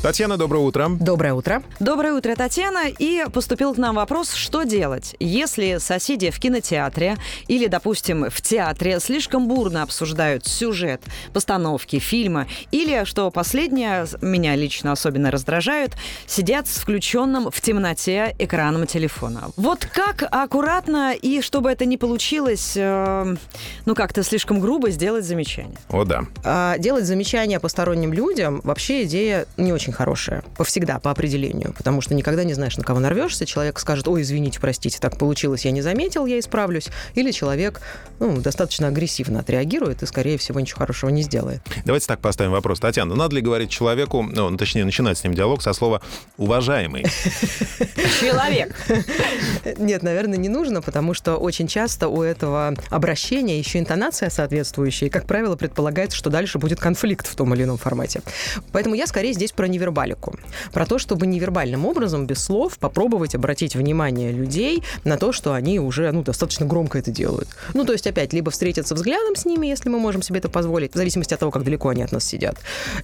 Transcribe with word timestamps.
Татьяна, 0.00 0.36
доброе 0.36 0.60
утро. 0.60 0.88
Доброе 0.88 1.34
утро. 1.34 1.60
Доброе 1.80 2.12
утро, 2.12 2.36
Татьяна. 2.36 2.84
И 2.86 3.24
поступил 3.32 3.74
к 3.74 3.78
нам 3.78 3.96
вопрос, 3.96 4.32
что 4.32 4.62
делать, 4.62 5.16
если 5.18 5.78
соседи 5.78 6.30
в 6.30 6.38
кинотеатре 6.38 7.16
или, 7.48 7.66
допустим, 7.66 8.30
в 8.30 8.40
театре 8.40 9.00
слишком 9.00 9.48
бурно 9.48 9.82
обсуждают 9.82 10.46
сюжет, 10.46 11.02
постановки, 11.32 11.98
фильма, 11.98 12.46
или, 12.70 13.04
что 13.06 13.28
последнее, 13.32 14.06
меня 14.22 14.54
лично 14.54 14.92
особенно 14.92 15.32
раздражают, 15.32 15.94
сидят 16.28 16.68
с 16.68 16.78
включенным 16.78 17.50
в 17.50 17.60
темноте 17.60 18.36
экраном 18.38 18.86
телефона. 18.86 19.50
Вот 19.56 19.84
как 19.84 20.22
аккуратно 20.30 21.12
и 21.12 21.40
чтобы 21.42 21.72
это 21.72 21.84
не 21.84 21.98
получилось, 21.98 22.74
э, 22.76 23.36
ну 23.84 23.94
как-то 23.96 24.22
слишком 24.22 24.60
грубо 24.60 24.90
сделать 24.90 25.24
замечание? 25.24 25.76
О, 25.88 26.04
да. 26.04 26.22
А, 26.44 26.78
делать 26.78 27.04
замечания 27.04 27.58
посторонним 27.58 28.12
людям 28.12 28.60
вообще 28.62 29.02
идея 29.02 29.46
не 29.56 29.72
очень 29.72 29.87
хорошая. 29.92 30.42
Повсегда, 30.56 30.98
по 30.98 31.10
определению. 31.10 31.74
Потому 31.76 32.00
что 32.00 32.14
никогда 32.14 32.44
не 32.44 32.54
знаешь, 32.54 32.76
на 32.76 32.84
кого 32.84 33.00
нарвешься. 33.00 33.46
Человек 33.46 33.78
скажет, 33.78 34.08
ой, 34.08 34.22
извините, 34.22 34.60
простите, 34.60 34.98
так 34.98 35.18
получилось, 35.18 35.64
я 35.64 35.70
не 35.70 35.82
заметил, 35.82 36.26
я 36.26 36.38
исправлюсь. 36.38 36.88
Или 37.14 37.30
человек 37.30 37.80
ну, 38.20 38.40
достаточно 38.40 38.88
агрессивно 38.88 39.40
отреагирует 39.40 40.02
и, 40.02 40.06
скорее 40.06 40.38
всего, 40.38 40.60
ничего 40.60 40.78
хорошего 40.78 41.10
не 41.10 41.22
сделает. 41.22 41.60
Давайте 41.84 42.06
так 42.06 42.20
поставим 42.20 42.52
вопрос. 42.52 42.80
Татьяна, 42.80 43.14
надо 43.14 43.36
ли 43.36 43.40
говорить 43.40 43.70
человеку, 43.70 44.22
ну, 44.22 44.56
точнее, 44.56 44.84
начинать 44.84 45.18
с 45.18 45.24
ним 45.24 45.34
диалог 45.34 45.62
со 45.62 45.72
слова 45.72 46.00
«уважаемый»? 46.36 47.04
Человек. 48.20 48.74
Нет, 49.78 50.02
наверное, 50.02 50.38
не 50.38 50.48
нужно, 50.48 50.82
потому 50.82 51.14
что 51.14 51.36
очень 51.36 51.68
часто 51.68 52.08
у 52.08 52.22
этого 52.22 52.74
обращения 52.90 53.58
еще 53.58 53.78
интонация 53.78 54.30
соответствующая, 54.30 55.06
и, 55.06 55.10
как 55.10 55.26
правило, 55.26 55.56
предполагается, 55.56 56.16
что 56.16 56.30
дальше 56.30 56.58
будет 56.58 56.80
конфликт 56.80 57.26
в 57.26 57.34
том 57.36 57.54
или 57.54 57.64
ином 57.64 57.78
формате. 57.78 58.22
Поэтому 58.72 58.94
я 58.94 59.06
скорее 59.06 59.32
здесь 59.32 59.52
про 59.52 59.68
невербалику. 59.78 60.34
Про 60.72 60.86
то, 60.86 60.98
чтобы 60.98 61.26
невербальным 61.26 61.86
образом, 61.86 62.26
без 62.26 62.42
слов, 62.42 62.78
попробовать 62.78 63.34
обратить 63.34 63.76
внимание 63.76 64.32
людей 64.32 64.82
на 65.04 65.16
то, 65.16 65.32
что 65.32 65.52
они 65.52 65.78
уже 65.80 66.10
ну, 66.12 66.22
достаточно 66.22 66.66
громко 66.66 66.98
это 66.98 67.10
делают. 67.10 67.48
Ну, 67.74 67.84
то 67.84 67.92
есть, 67.92 68.06
опять, 68.06 68.32
либо 68.32 68.50
встретиться 68.50 68.94
взглядом 68.94 69.36
с 69.36 69.44
ними, 69.44 69.66
если 69.66 69.88
мы 69.88 69.98
можем 69.98 70.22
себе 70.22 70.38
это 70.38 70.48
позволить, 70.48 70.92
в 70.92 70.96
зависимости 70.96 71.34
от 71.34 71.40
того, 71.40 71.52
как 71.52 71.64
далеко 71.64 71.88
они 71.90 72.02
от 72.02 72.12
нас 72.12 72.24
сидят. 72.24 72.56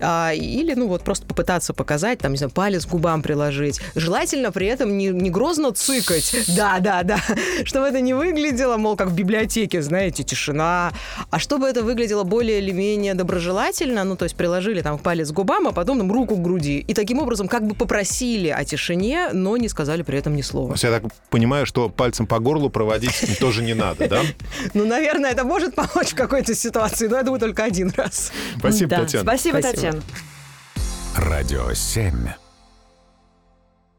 А, 0.00 0.32
или, 0.32 0.74
ну, 0.74 0.88
вот 0.88 1.02
просто 1.02 1.26
попытаться 1.26 1.74
показать, 1.74 2.18
там, 2.18 2.32
не 2.32 2.38
знаю, 2.38 2.50
палец 2.50 2.86
к 2.86 2.88
губам 2.88 3.22
приложить. 3.22 3.80
Желательно 3.94 4.50
при 4.52 4.66
этом 4.66 4.96
не, 4.96 5.08
не 5.08 5.30
грозно 5.30 5.72
цыкать. 5.72 6.34
Да, 6.56 6.78
да, 6.80 7.02
да. 7.02 7.18
Чтобы 7.64 7.86
это 7.86 8.00
не 8.00 8.14
выглядело, 8.14 8.76
мол, 8.76 8.96
как 8.96 9.08
в 9.08 9.14
библиотеке, 9.14 9.82
знаете, 9.82 10.22
тишина. 10.22 10.92
А 11.30 11.38
чтобы 11.38 11.66
это 11.66 11.82
выглядело 11.82 12.22
более 12.24 12.58
или 12.58 12.72
менее 12.72 13.14
доброжелательно, 13.14 14.04
ну, 14.04 14.16
то 14.16 14.24
есть 14.24 14.36
приложили 14.36 14.80
там 14.80 14.98
палец 14.98 15.30
к 15.30 15.34
губам, 15.34 15.68
а 15.68 15.72
потом 15.72 15.98
там 15.98 16.12
руку 16.12 16.36
к 16.36 16.42
груди. 16.42 16.61
И 16.70 16.94
таким 16.94 17.18
образом 17.18 17.48
как 17.48 17.66
бы 17.66 17.74
попросили 17.74 18.48
о 18.48 18.64
тишине, 18.64 19.30
но 19.32 19.56
не 19.56 19.68
сказали 19.68 20.02
при 20.02 20.18
этом 20.18 20.36
ни 20.36 20.42
слова. 20.42 20.74
Я 20.78 20.90
так 20.90 21.12
понимаю, 21.30 21.66
что 21.66 21.88
пальцем 21.88 22.26
по 22.26 22.38
горлу 22.38 22.70
проводить 22.70 23.38
тоже 23.38 23.62
не 23.62 23.74
надо, 23.74 24.08
да? 24.08 24.22
Ну, 24.74 24.86
наверное, 24.86 25.30
это 25.30 25.44
может 25.44 25.74
помочь 25.74 26.10
в 26.10 26.14
какой-то 26.14 26.54
ситуации, 26.54 27.06
но 27.08 27.16
я 27.16 27.22
думаю, 27.22 27.40
только 27.40 27.64
один 27.64 27.92
раз. 27.96 28.32
Спасибо. 28.58 28.96
Татьяна. 28.96 29.24
Спасибо, 29.24 29.58
Спасибо. 29.58 29.72
Татьяна. 29.72 30.02
Радио 31.16 31.72
7. 31.72 32.14